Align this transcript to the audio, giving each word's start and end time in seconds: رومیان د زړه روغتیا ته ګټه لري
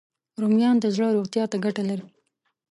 رومیان 0.41 0.75
د 0.79 0.85
زړه 0.95 1.07
روغتیا 1.17 1.43
ته 1.51 1.57
ګټه 1.65 1.83
لري 1.89 2.05